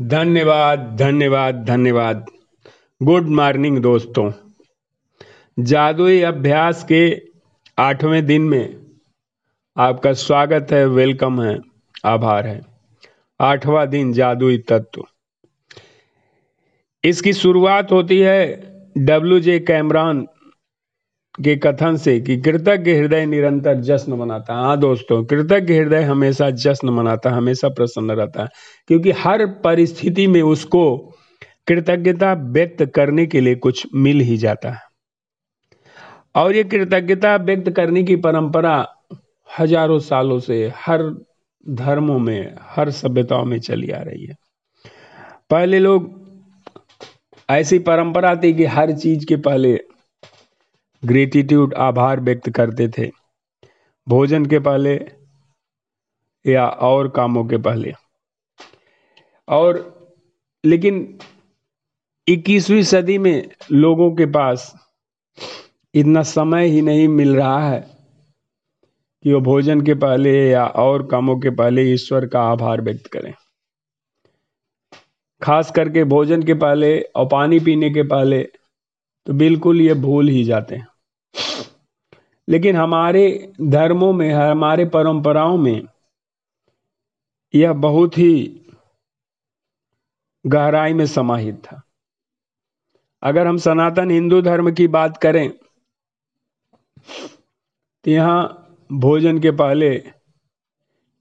[0.00, 2.26] धन्यवाद धन्यवाद धन्यवाद।
[3.02, 4.32] गुड मॉर्निंग दोस्तों।
[5.58, 7.22] जादुई अभ्यास के
[7.78, 8.86] आठवें दिन में
[9.76, 11.60] आपका स्वागत है वेलकम है,
[12.04, 12.60] आभार है।
[13.40, 15.04] आठवां दिन जादुई तत्व।
[17.04, 18.46] इसकी शुरुआत होती है
[18.98, 20.26] डब्ल्यू जे कैमरान
[21.38, 26.50] के कथन से कि कृतज्ञ हृदय निरंतर जश्न मनाता है। हाँ दोस्तों, कृतज्ञ हृदय हमेशा
[26.50, 28.48] जश्न मनाता हमेशा प्रसन्न रहता है,
[28.88, 30.96] क्योंकि हर परिस्थिति में उसको
[31.66, 34.80] कृतज्ञता व्यक्त करने के लिए कुछ मिल ही जाता है।
[36.34, 38.74] और ये कृतज्ञता व्यक्त करने की परंपरा
[39.58, 41.02] हज़ारों सालों से हर
[41.66, 44.34] धर्मों में, हर सभ्यताओं में चली आ रही है।
[45.50, 46.10] पहले लोग
[47.48, 49.72] ऐसी परंपरा थी कि हर चीज़ के पहले
[51.04, 53.10] ग्रेटिट्यूड, आभार व्यक्त करते थे।
[54.08, 54.94] भोजन के पहले
[56.46, 57.92] या और कामों के पहले।
[59.48, 59.74] और
[60.64, 61.18] लेकिन
[62.28, 64.72] 21वीं सदी में लोगों के पास
[65.94, 67.80] इतना समय ही नहीं मिल रहा है
[69.24, 73.32] कि वो भोजन के पहले या और कामों के पहले ईश्वर का आभार व्यक्त करें।
[75.42, 78.42] खास करके भोजन के पहले और पानी पीने के पहले
[79.26, 80.86] तो बिल्कुल ये भूल ही जाते हैं।
[82.48, 85.82] लेकिन हमारे धर्मों में, हमारे परंपराओं में
[87.54, 88.32] यह बहुत ही
[90.44, 91.80] गहराई में समाहित था।
[93.22, 95.50] अगर हम सनातन हिंदू धर्म की बात करें
[98.04, 98.42] तो यहाँ
[98.92, 99.90] भोजन के पहले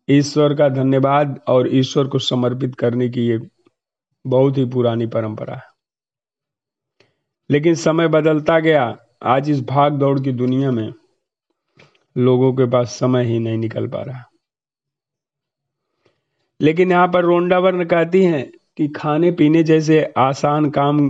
[0.09, 3.39] ईश्वर का धन्यवाद और ईश्वर को समर्पित करने की ये
[4.25, 5.69] बहुत ही पुरानी परंपरा है।
[7.50, 10.91] लेकिन समय बदलता गया। आज इस भाग दौड़ की दुनिया में
[12.16, 14.23] लोगों के पास समय ही नहीं निकल पा रहा।
[16.59, 21.08] लेकिन यहाँ पर रोंडा वर्ण कहती हैं कि खाने पीने जैसे आसान काम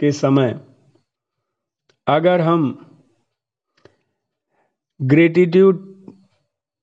[0.00, 0.60] के समय
[2.06, 2.66] अगर हम
[5.00, 5.86] ग्रेटिट्यूड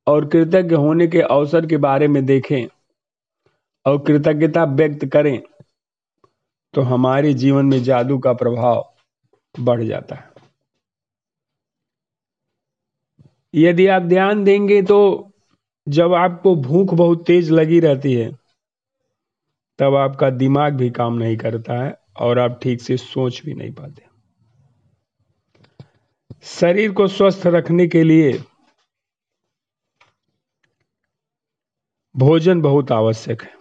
[0.08, 2.66] और कृतज्ञ होने के अवसर के बारे में देखें
[3.86, 5.40] और कृतज्ञता व्यक्त करें
[6.74, 8.94] तो हमारे जीवन में जादू का प्रभाव
[9.56, 10.37] बढ़ जाता है।
[13.58, 14.98] यदि आप ध्यान देंगे तो
[15.88, 18.32] जब आपको भूख बहुत तेज लगी रहती है,
[19.80, 23.72] तब आपका दिमाग भी काम नहीं करता है और आप ठीक से सोच भी नहीं
[23.72, 24.06] पाते।
[26.44, 28.32] शरीर को स्वस्थ रखने के लिए
[32.16, 33.56] भोजन बहुत आवश्यक है।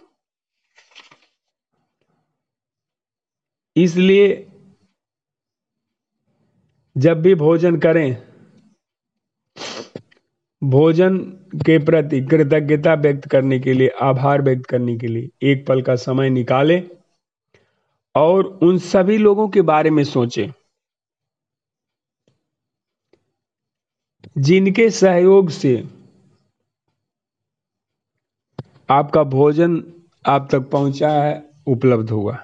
[3.75, 4.47] इसलिए
[6.95, 8.26] जब भी भोजन करें
[10.61, 11.17] भोजन
[11.65, 15.95] के प्रति कृतज्ञता व्यक्त करने के लिए, आभार व्यक्त करने के लिए एक पल का
[15.95, 16.81] समय निकालें
[18.15, 20.51] और उन सभी लोगों के बारे में सोचें।
[24.37, 25.75] जिनके सहयोग से
[28.89, 29.83] आपका भोजन
[30.25, 32.37] आप तक पहुँचा है, उपलब्ध हुआ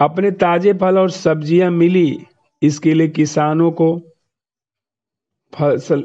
[0.00, 2.26] अपने ताजे फल और सब्ज़ियाँ मिली,
[2.62, 4.00] इसके लिए किसानों को
[5.54, 6.04] फ़सल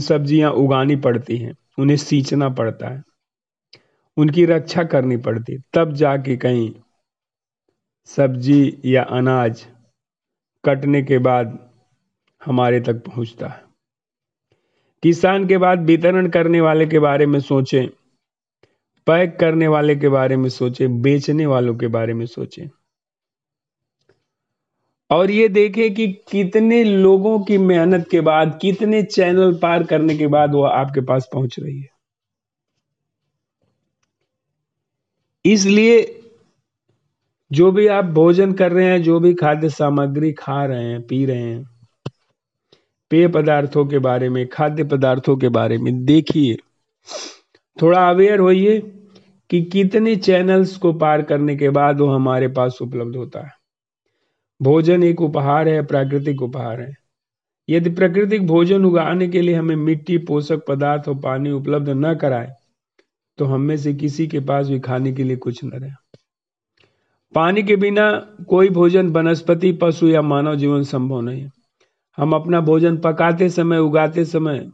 [0.00, 3.02] सब्ज़ियाँ उगानी पड़ती हैं, उन्हें सींचना पड़ता है,
[4.16, 6.70] उनकी रक्षा करनी पड़ती है। तब जाके कहीं
[8.10, 9.66] सब्ज़ी या अनाज
[10.64, 11.58] कटने के बाद
[12.42, 13.62] हमारे तक पहुँचता है।
[15.02, 17.86] किसान के बाद वितरण करने वाले के बारे में सोचें,
[19.06, 22.68] पैक करने वाले के बारे में सोचें, बेचने वालों के बारे में सोचें।
[25.10, 30.26] और ये देखें कि कितने लोगों की मेहनत के बाद, कितने चैनल पार करने के
[30.26, 31.88] बाद वो आपके पास पहुँच रही है।
[35.44, 36.16] इसलिए
[37.52, 41.26] जो भी आप भोजन कर रहे हैं, जो भी खाद्य सामग्री खा रहे हैं, पी
[41.26, 41.70] रहे हैं,
[43.10, 46.56] पेय पदार्थों के बारे में, खाद्य पदार्थों के बारे में देखिए।
[47.82, 48.80] थोड़ा अवेयर होइए
[49.50, 53.59] कि कितने चैनल्स को पार करने के बाद वो हमारे पास उपलब्ध होता है।
[54.60, 56.94] भोजन एक उपहार है, प्राकृतिक उपहार है।
[57.68, 62.54] यदि प्राकृतिक भोजन उगाने के लिए हमें मिट्टी, पोषक पदार्थ और पानी उपलब्ध न कराए
[63.38, 65.90] तो हम में से किसी के पास भी खाने के लिए कुछ न रहे।
[67.34, 68.10] पानी के बिना
[68.48, 71.48] कोई भोजन वनस्पति, पशु या मानव जीवन संभव नहीं
[72.18, 74.70] हम अपना भोजन पकाते समय, उगाते समय,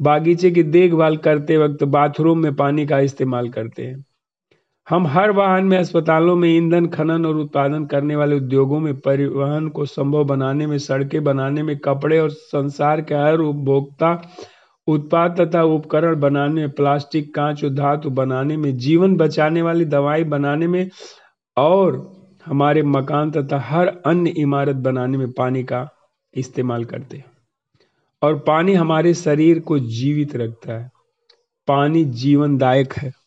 [0.00, 4.04] बागीचे की देखभाल करते वक्त बाथरूम में पानी का इस्तेमाल करते हैं।
[4.88, 9.68] हम हर वाहन में, अस्पतालों में ईंधन, खनन और उत्पादन करने वाले उद्योगों में, परिवहन
[9.68, 14.28] को संभव बनाने में, सड़कें बनाने में, कपड़े और संसार के हर उपभोक्ता,
[14.86, 20.24] उत्पाद तथा उपकरण बनाने में, प्लास्टिक, कांच और धातु बनाने में, जीवन बचाने वाली दवाई
[20.24, 20.90] बनाने में
[21.56, 22.12] और
[22.46, 25.88] हमारे मकान तथा हर अन्य इमारत बनाने में पानी का
[26.34, 27.24] इस्तेमाल करते हैं।
[28.22, 30.90] और पानी हमारे शरीर को जीवित रखता है।
[31.68, 33.21] पानी जीवनदायक है।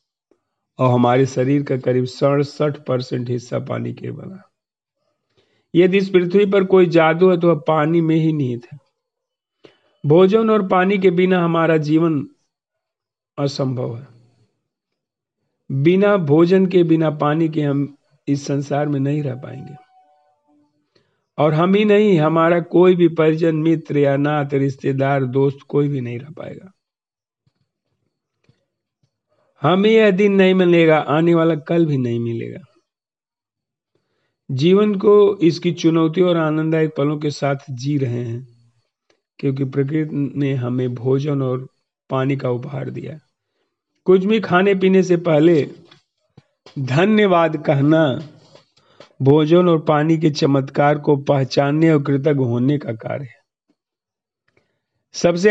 [0.80, 4.50] और हमारे शरीर का करीब सड़सठ परसेंट हिस्सा पानी के बना।
[5.76, 8.80] यदि इस पृथ्वी पर कोई जादू है तो वह पानी में ही निहित है।
[10.06, 12.28] भोजन और पानी के बिना हमारा जीवन
[13.40, 14.08] असंभव है।
[15.72, 19.76] बिना भोजन के, बिना पानी के हम इस संसार में नहीं रह पाएँगे।
[21.38, 26.02] और हम ही नहीं, हमारा कोई भी परिजन, मित्र या नात, रिश्तेदार, दोस्त कोई भी
[26.02, 26.72] नहीं रह पाएगा।
[29.66, 32.64] हमें यह दिन नहीं मिलेगा, आने वाला कल भी नहीं मिलेगा।
[34.50, 38.48] जीवन को इसकी चुनौती और आनंददायक पलों के साथ जी रहे हैं,
[39.40, 41.68] क्योंकि प्रकृति ने हमें भोजन और
[42.10, 43.18] पानी का उपहार दिया।
[44.08, 45.70] कुछ भी खाने पीने से पहले
[46.80, 48.04] धन्यवाद कहना,
[49.22, 53.45] भोजन और पानी के चमत्कार को पहचानने और कृतज्ञ होने का कार्य है।
[55.16, 55.50] सबसे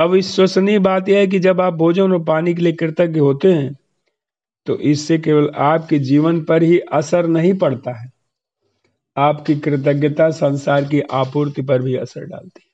[0.00, 3.72] अविश्वसनीय बात यह है कि जब आप भोजन और पानी के लिए कृतज्ञ होते हैं
[4.66, 8.10] तो इससे केवल आपके जीवन पर ही असर नहीं पड़ता है।
[9.16, 12.70] आपकी कृतज्ञता संसार की आपूर्ति पर भी असर डालती है।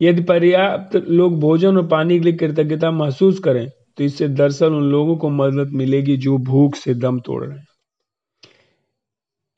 [0.00, 4.90] यदि पर्याप्त लोग भोजन और पानी के लिए कृतज्ञता महसूस करें तो इससे दरअसल उन
[4.90, 7.66] लोगों को मदद मिलेगी जो भूख से दम तोड़ रहे हैं।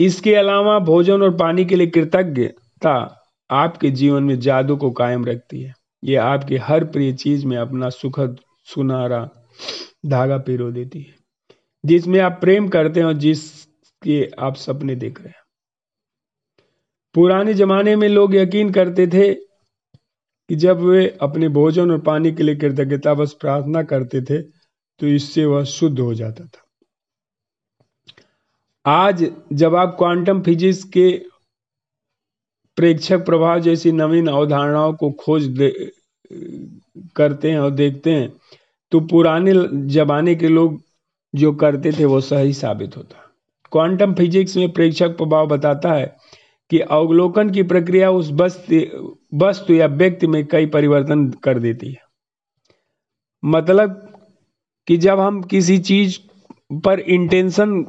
[0.00, 3.17] इसके अलावा भोजन और पानी के लिए कृतज्ञता
[3.50, 5.74] आपके जीवन में जादू को कायम रखती है।
[6.04, 9.28] ये आपकी हर प्रिय चीज़ में अपना सुखद सुनहरा
[10.06, 11.14] धागा पिरो देती है।
[11.84, 15.42] जिसमें आप प्रेम करते हैं और जिसके आप सपने देख रहे हैं।
[17.14, 22.42] पुराने जमाने में लोग यकीन करते थे कि जब वे अपने भोजन और पानी के
[22.42, 24.42] लिए कृतज्ञता बस प्रार्थना करते थे
[25.00, 26.64] तो इससे वह शुद्ध हो जाता था।
[28.86, 31.08] आज जब आप क्वांटम फिजिक्स के
[32.78, 35.70] प्रेक्षक प्रभाव जैसी नवीन अवधारणाओं को खोज दे,
[37.16, 38.32] करते हैं और देखते हैं
[38.92, 39.52] तो पुराने
[39.90, 40.80] जमाने के लोग
[41.34, 43.24] जो करते थे वो सही साबित होता।
[43.72, 46.16] क्वांटम फिजिक्स में प्रेक्षक प्रभाव बताता है
[46.70, 48.80] कि अवलोकन की प्रक्रिया उस वस्तु
[49.38, 52.00] वस्तु या व्यक्ति में कई परिवर्तन कर देती है।
[53.42, 54.00] मतलब
[54.88, 56.18] कि जब हम किसी चीज़
[56.84, 57.82] पर इंटेंशन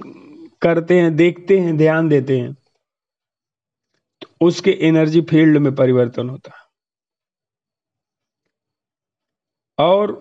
[0.62, 2.56] करते हैं, देखते हैं, ध्यान देते हैं
[4.42, 6.68] उसके एनर्जी फ़ील्ड में परिवर्तन होता है।
[9.78, 10.12] और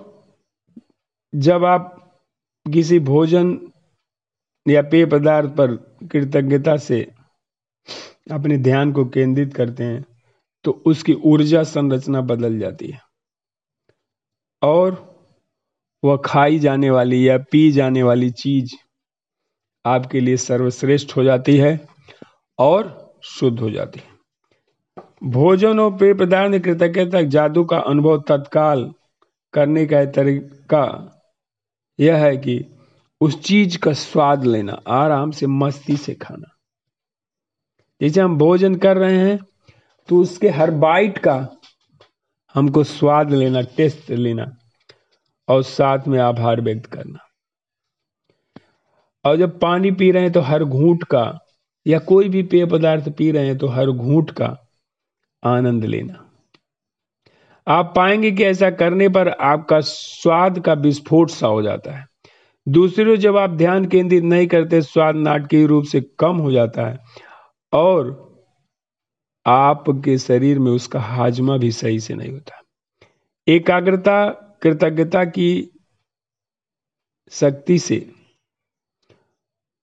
[1.32, 1.94] जब आप
[2.66, 3.58] किसी भोजन
[4.66, 5.74] या पेय पदार्थ पर
[6.12, 7.00] कृतज्ञता से
[8.32, 10.04] अपने ध्यान को केंद्रित करते हैं
[10.64, 13.00] तो उसकी ऊर्जा संरचना बदल जाती है।
[14.62, 14.92] और
[16.02, 18.74] वह खाई जाने वाली या पी जाने वाली चीज़
[19.84, 21.78] आपके लिए सर्वश्रेष्ठ हो जाती है।
[22.58, 24.18] और शुद्ध हो जाती है।
[25.24, 28.92] भोजन और पेय पदार्थ कृतज्ञता जादू का अनुभव तत्काल
[29.54, 30.84] करने का तरीका
[32.00, 32.64] यह है कि
[33.20, 36.54] उस चीज़ का स्वाद लेना, आराम से मस्ती से खाना।
[38.00, 39.38] जैसे हम भोजन कर रहे हैं
[40.08, 41.48] तो उसके हर बाइट का
[42.54, 44.56] हमको स्वाद लेना, टेस्ट लेना,
[45.48, 47.18] और साथ में आभार व्यक्त करना।
[49.24, 51.38] और जब पानी पी रहे हैं तो हर घूंट का
[51.88, 54.56] या कोई भी पेय पदार्थ पी रहे हैं तो हर घूंट का
[55.44, 56.24] आनंद लेना।
[57.68, 62.06] आप पाएँगे कि ऐसा करने पर आपका स्वाद का विस्फोट सा हो जाता है।
[62.68, 66.98] दूसरी जब आप ध्यान केंद्रित नहीं करते, स्वाद नाटकीय रूप से कम हो जाता है
[67.72, 68.28] और
[69.46, 72.62] आपके शरीर में उसका हाजमा भी सही से नहीं होता।
[73.48, 74.30] एकाग्रता,
[74.62, 75.70] कृतज्ञता की
[77.30, 78.12] शक्ति से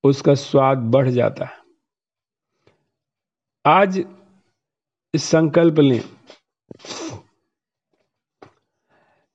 [0.03, 1.64] उसका स्वाद बढ़ जाता है।
[3.65, 4.03] आज
[5.13, 6.01] संकल्प लें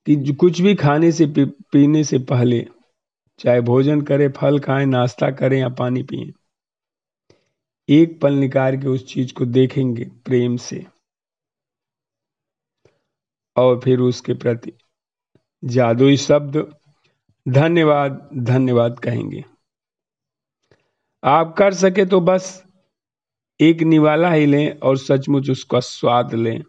[0.07, 2.67] कि कुछ भी खाने से पी, पीने से पहले
[3.39, 6.33] चाहे भोजन करें फल खाएँ नाश्ता करें या पानी पिए
[7.89, 10.85] एक पल निकाल के उस चीज़ को देखेंगे प्रेम से
[13.55, 14.73] और फिर उसके प्रति
[15.63, 16.57] जादुई शब्द
[17.47, 19.43] धन्यवाद धन्यवाद कहेंगे।
[21.23, 22.63] आप कर सके तो बस
[23.61, 26.63] एक निवाला ही लें और सचमुच उसका स्वाद लें।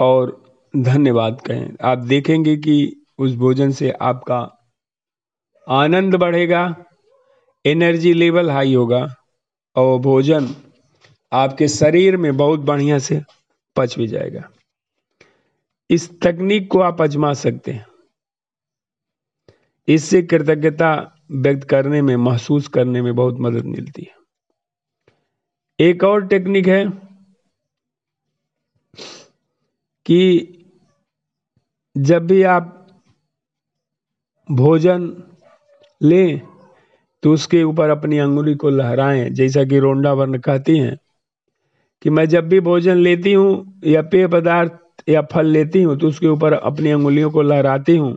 [0.00, 0.44] और
[0.76, 4.68] धन्यवाद कहें। आप देखेंगे कि उस भोजन से आपका
[5.68, 6.84] आनंद बढ़ेगा,
[7.66, 9.14] एनर्जी लेवल हाई होगा
[9.76, 10.56] और भोजन
[11.32, 13.22] आपके शरीर में बहुत बढ़िया से
[13.76, 14.50] पच भी जाएगा।
[15.90, 17.86] इस तकनीक को आप अजमा सकते हैं।
[19.88, 24.15] इससे कृतज्ञता व्यक्त करने में, महसूस करने में बहुत मदद मिलती है।
[25.78, 26.84] एक और टेक्निक है
[30.06, 30.20] कि
[31.96, 32.72] जब भी आप
[34.48, 35.12] भोजन
[36.00, 36.40] लें
[37.22, 40.96] तो उसके ऊपर अपनी अंगुली को लहराएँ, जैसा कि रोंडा वर्ण कहती हैं
[42.04, 46.08] कि मैं जब भी भोजन लेती हूँ या पेय पदार्थ या फल लेती हूँ तो
[46.08, 48.16] उसके ऊपर अपनी अंगुलियों को लहराती हूँ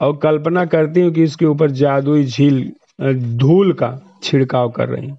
[0.00, 2.62] और कल्पना करती हूँ कि इसके ऊपर जादुई झील
[3.38, 5.18] धूल का छिड़काव कर रही हूँ।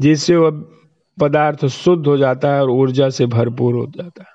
[0.00, 0.50] जिससे वह
[1.20, 4.32] पदार्थ शुद्ध हो जाता है और ऊर्जा से भरपूर हो जाता है।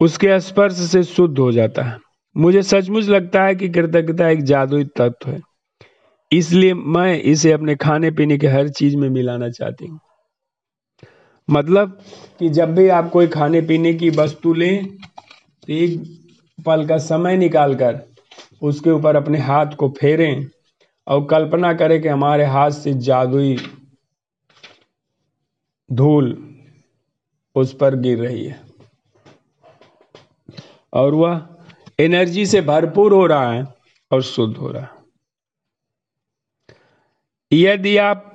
[0.00, 1.98] उसके स्पर्श से शुद्ध हो जाता है।
[2.36, 5.40] मुझे सचमुच लगता है कि कृतज्ञता एक जादुई तत्व है।
[6.32, 10.00] इसलिए मैं इसे अपने खाने पीने के हर चीज़ में मिलाना चाहती हूँ।
[11.50, 11.98] मतलब
[12.38, 16.02] कि जब भी आप कोई खाने पीने की वस्तु लें तो एक
[16.66, 18.00] पल का समय निकालकर
[18.62, 20.46] उसके ऊपर अपने हाथ को फेरें
[21.06, 23.56] और कल्पना करें कि हमारे हाथ से जादुई
[25.90, 26.36] धूल
[27.56, 28.60] उस पर गिर रही है।
[30.92, 31.46] और वह
[32.00, 33.64] एनर्जी से भरपूर हो रहा है
[34.10, 35.02] और शुद्ध हो रहा है।
[37.52, 38.30] यदि आप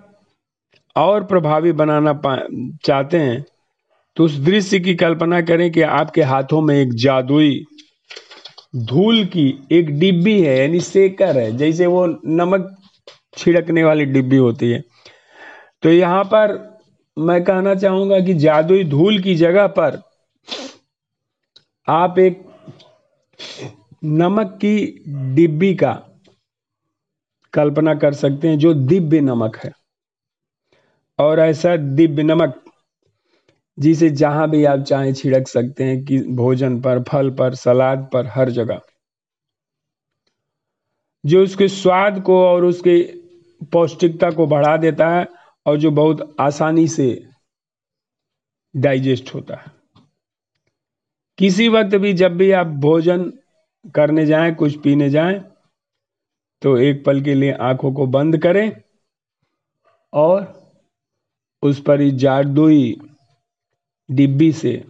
[0.96, 2.14] और प्रभावी बनाना
[2.86, 3.44] चाहते हैं
[4.18, 7.64] तो उस दृश्य की कल्पना करें कि आपके हाथों में एक जादुई
[8.76, 12.76] धूल की एक डिब्बी है, यानी सेकर है, जैसे वो नमक
[13.38, 14.84] छिड़कने वाली डिब्बी होती है।
[15.84, 16.58] तो यहाँ पर
[17.18, 20.02] मैं कहना चाहूँगा कि जादुई धूल की जगह पर
[21.88, 22.44] आप एक
[24.04, 25.04] नमक की
[25.36, 25.94] डिब्बी का
[27.54, 29.72] कल्पना कर सकते हैं, जो दिव्य नमक है।
[31.20, 32.62] और ऐसा दिव्य नमक
[33.80, 38.28] जिसे जहाँ भी आप चाहें छिड़क सकते हैं, कि भोजन पर, फल पर, सलाद पर,
[38.28, 38.82] हर जगह।
[41.26, 43.14] जो उसके स्वाद को और उसके
[43.72, 45.28] पौष्टिकता को बढ़ा देता है
[45.66, 47.28] और जो बहुत आसानी से
[48.76, 49.72] डाइजेस्ट होता है।
[51.38, 53.34] किसी वक्त भी जब भी आप भोजन
[53.96, 55.40] करने जाएँ, कुछ पीने जाएँ
[56.62, 58.82] तो एक पल के लिए आँखों को बंद करें
[60.14, 60.60] और
[61.64, 63.02] उस पर जादुई
[64.10, 64.84] डिब्बी से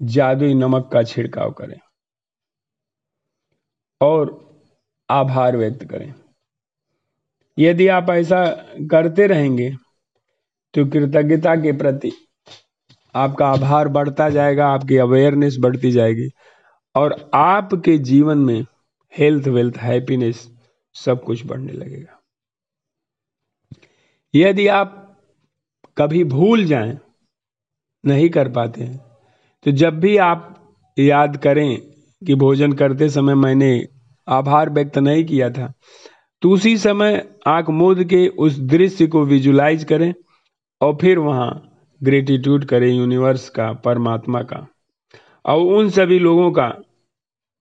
[0.00, 1.78] जादुई नमक का छिड़काव करें
[4.00, 4.38] और
[5.08, 6.12] आभार व्यक्त करें।
[7.58, 8.44] यदि आप ऐसा
[8.90, 9.70] करते रहेंगे
[10.74, 12.12] तो कृतज्ञता के प्रति
[13.14, 16.28] आपका आभार बढ़ता जाएगा, आपकी अवेयरनेस बढ़ती जाएगी
[16.94, 18.64] और आपके जीवन में
[19.12, 20.48] हेल्थ वेल्थ हैप्पीनेस
[20.96, 22.20] सब कुछ बढ़ने लगेगा।
[24.34, 24.96] यदि आप
[25.98, 26.98] कभी भूल जाएँ
[28.04, 28.98] नहीं कर पाते हैं।
[29.66, 30.56] तो जब भी आप
[30.96, 31.76] याद करें
[32.22, 33.88] कि भोजन करते समय मैंने
[34.28, 35.72] आभार व्यक्त नहीं किया था
[36.42, 40.12] तो उसी समय आँख मूद के उस दृश्य को विजुलाइज करें
[40.80, 41.50] और फिर वहाँ
[42.00, 44.66] ग्रेटिट्यूड करें यूनिवर्स का, परमात्मा का।
[45.44, 46.72] और उन सभी लोगों का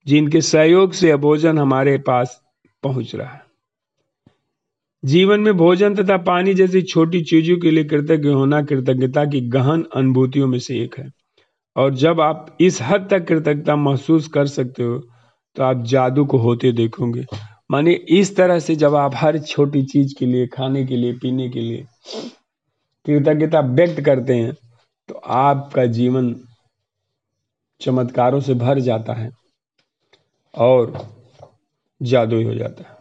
[0.05, 2.41] जिनके सहयोग से भोजन हमारे पास
[2.83, 3.41] पहुँच रहा है।
[5.03, 9.83] जीवन में भोजन तथा पानी जैसी छोटी चीज़ों के लिए कृतज्ञ होना कृतज्ञता की गहन
[9.95, 11.07] अनुभूतियों में से एक है।
[11.75, 14.97] और जब आप इस हद तक कृतज्ञता महसूस कर सकते हो
[15.55, 17.25] तो आप जादू को होते देखोगे।
[17.71, 21.49] माने इस तरह से जब आप हर छोटी चीज़ के लिए, खाने के लिए, पीने
[21.49, 21.85] के लिए
[23.05, 24.53] कृतज्ञता व्यक्त करते हैं
[25.09, 26.35] तो आपका जीवन
[27.81, 29.29] चमत्कारों से भर जाता है
[30.53, 30.93] और
[32.01, 32.97] जादुई हो जाता है।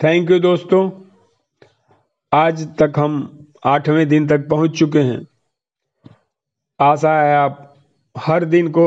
[0.00, 0.90] थैंक यू दोस्तों।
[2.32, 3.12] आज तक हम
[3.64, 5.26] आठवें दिन तक पहुँच चुके हैं।
[6.80, 7.74] आशा है आप
[8.18, 8.86] हर दिन को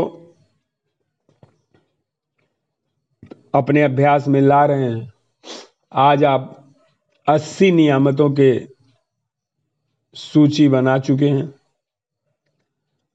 [3.54, 5.14] अपने अभ्यास में ला रहे हैं।
[5.94, 6.74] आज आप
[7.28, 8.68] 80 नियामतों के
[10.14, 11.54] सूची बना चुके हैं।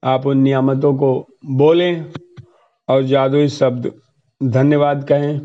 [0.03, 2.13] आप उन नियामतों को बोलें
[2.89, 4.01] और जादुई शब्द
[4.43, 5.39] धन्यवाद कहें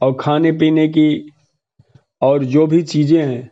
[0.00, 1.32] और खाने पीने की
[2.22, 3.50] और जो भी चीज़ें हैं,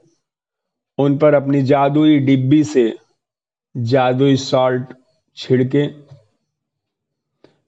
[0.99, 2.93] उन पर अपनी जादुई डिब्बी से
[3.75, 4.93] जादुई सॉल्ट
[5.37, 5.87] छिड़के।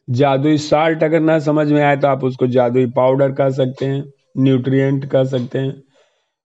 [0.08, 4.04] जादुई सॉल्ट अगर ना समझ में आए तो आप उसको जादुई पाउडर कह सकते हैं
[4.38, 5.82] न्यूट्रिएंट कह सकते हैं,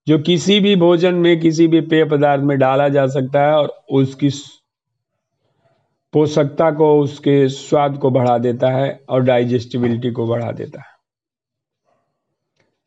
[0.07, 3.73] जो किसी भी भोजन में, किसी भी पेय पदार्थ में डाला जा सकता है और
[3.91, 4.29] उसकी
[6.13, 10.92] पोषकता को, उसके स्वाद को बढ़ा देता है और डाइजेस्टिबिलिटी को बढ़ा देता है।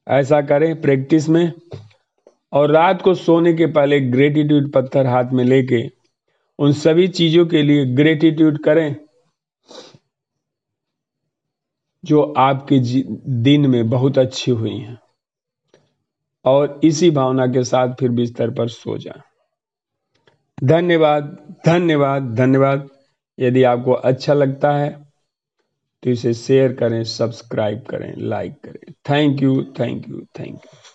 [0.09, 1.53] ऐसा करें प्रैक्टिस में
[2.53, 5.83] और रात को सोने के पहले ग्रेटिट्यूड पत्थर हाथ में लेके
[6.59, 8.97] उन सभी चीज़ों के लिए ग्रेटिट्यूड करें
[12.05, 12.79] जो आपके
[13.31, 14.99] दिन में बहुत अच्छी हुई हैं।
[16.45, 19.21] और इसी भावना के साथ फिर बिस्तर पर सो जाए।
[20.65, 22.89] धन्यवाद धन्यवाद धन्यवाद।
[23.39, 25.06] यदि आपको अच्छा लगता है
[26.07, 30.86] तो इसे शेयर करें सब्सक्राइब करें लाइक करें। Thank you thank you thank you